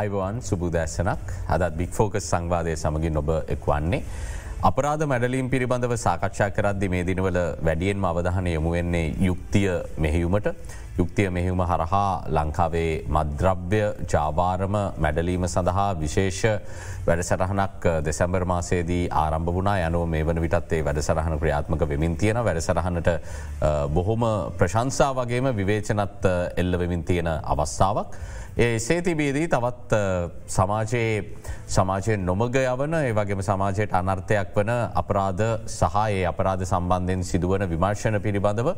[0.00, 4.02] Ivan සුබුදැස්සනක් අදත් බික් focus සංවාදය සමගින් ඔබ එක්වන්නේ.
[4.68, 7.38] අපරාධ මැඩලීම් පිළිබඳව සාකච්ඡා කරද්දි මේ දිනවල
[7.68, 9.68] වැඩියෙන්ම අවධහනය යොමුවෙන්නේ යුක්තිය
[10.04, 10.48] මෙහෙයුමට
[11.00, 16.42] යුක්තිය මෙහෙවුම හරහා ලංකාවේ මද්‍රව්‍ය ජාවාරම මැඩලීම සඳහා විශේෂ
[17.06, 23.08] වැඩසරහනක් දෙසැම්බර් මාසේදී ආරම්භ වුණා යනුව මේ වන විටත්තේ වැඩසරහන ක්‍රියාත්මක වෙමින් තියෙන වැඩසරහනට
[23.90, 24.26] බොහොම
[24.58, 28.20] ප්‍රශංසා වගේම විවේචනත් එල්ලවෙමින් තියෙන අවස්ථාවක්.
[28.58, 29.98] ඒ සේතිබේදී තවත්
[30.48, 31.12] සමාජයේ
[31.68, 38.72] සමාජයෙන් නොමග යවන ඒවගේම සමාජයට අනර්ථයක් වන අපරාධ සහයේ අපරාධ සම්බන්ධයෙන් සිදුවන විමර්ශණ පිළිබඳව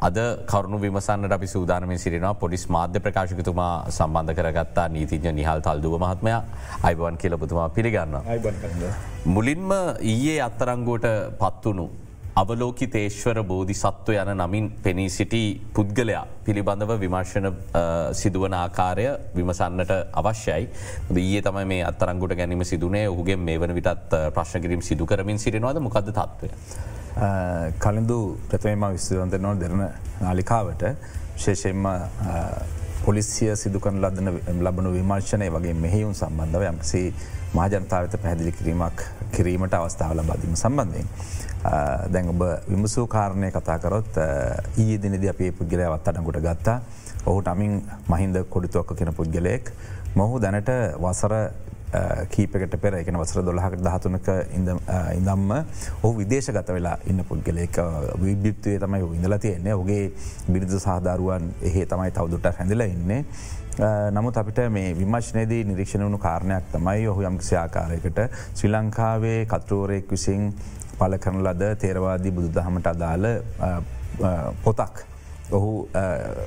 [0.00, 6.32] අද කරුණු විමසන්නට අපි සූදානමින් සිරිනවා පොලිස් මාධ්‍ය ප්‍රකාශකතුමා සම්බන්ධ කරගත්තා නීතිඥ නිහල් තල්දුව මහත්මය.
[6.82, 8.14] අයිබවන් කියලපතුමා පිළිගන්න.
[9.26, 9.70] මුලින්ම
[10.02, 11.06] ඊයේ අත්තරංගුවට
[11.40, 11.86] පත්වනු
[12.36, 15.42] අවලෝකිතේශ්වර බෝධි සත්ව යන නමින් පෙනී සිටි
[15.76, 17.48] පුද්ගලයා පිළිබඳව විමර්ශණ
[18.12, 19.06] සිදුවන ආකාරය
[19.36, 20.68] විමසන්නට අවශ්‍යයි.
[21.16, 23.08] ඊයේ තමයි මේ අත්තරංගුට ගැනීම සිදුනේ.
[23.08, 26.52] ඔහුගේ මේ වන විටත් ප්‍රශ්නකිරීම සිදු කරමින් සිරිනවාද මොකද තත්වය.
[27.78, 29.82] කලින්දු ප්‍රථමම විස්තුවන්ත නො දෙරන
[30.20, 30.82] නාලිකාවට
[31.36, 31.86] ශේෂයෙන්ම
[33.04, 34.28] පොලිසිය සිදුකන ලදන
[34.58, 37.02] ලබනු විමර්ශනය වගේ මෙහෙවුන් සම්බන්ධව යම්කිසි
[37.54, 39.00] මහජනතාවත පැහැදිලි කිරීමක්
[39.32, 41.08] කිරීමට අවස්ථාව ලබාදීම සම්බන්ධයෙන්.
[42.08, 44.18] දැන් ඔබ විමසූ කාරණය කතා කරොත්
[44.76, 46.78] ඊය දිනද අපේ පුද්ගලයවත් අඩකුට ගත්තා
[47.24, 47.78] ඔහුට අමින්
[48.08, 49.72] මහින්ද කොඩිතුවක්ක කෙන පුද්ගලයෙක්
[50.14, 51.34] මොහු දැනට වසර
[52.30, 54.30] කීපකට පෙර එකන වසර දොළහකට දහතුනක
[55.16, 55.52] ඉඳම්ම
[56.02, 57.78] ඔහු විදේශ ගත වෙලා ඉන්න පුද්ගලෙක්
[58.22, 59.74] විබ්ිත්තුවේ තමයි ඉඳල තියෙන්නේ.
[59.74, 60.12] ඔගේ
[60.48, 63.24] බිරිදු සාධාරුවන් එහේ තමයි තවදුට හැඳලා ඉන්නේ.
[64.12, 68.22] නමුත් අපිට මේ විමශ්නයේදී නිරීක්ෂණ වුණු කාරණයක් තමයි ඔහු යම්කිසි ආකාරයකට
[68.54, 70.48] ශ්‍රී ලංකාවේ කතෘවරයෙක් විසින්
[70.98, 73.28] පල කරන ලද තේරවාදී බුදු දහමට අදාළ
[74.64, 75.15] පොතක්.
[75.50, 75.88] ඔහු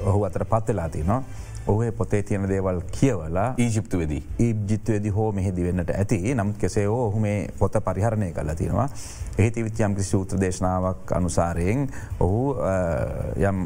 [0.05, 1.23] ඔහු අතර පත්වෙලා තිනවා.
[1.67, 7.49] ඔහේ පොතේ තියෙන දේවල් කියවලා ඊජිප්තුවේදී ඊජිත්වේදි හෝ මෙහිදි වෙන්නට ඇති නමුත් කෙසේ ඔහු මේ
[7.59, 8.89] පොත පරිහරණය කල තියෙනවා.
[9.37, 11.87] එහි තිවිත් යම් කිසි සූත්‍ර දේශනාවක් අනුසාරයෙන්
[12.19, 12.55] ඔහු
[13.49, 13.59] යම්